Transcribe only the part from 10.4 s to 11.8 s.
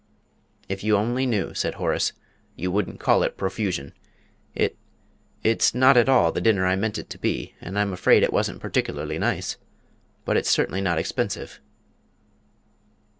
certainly not expensive."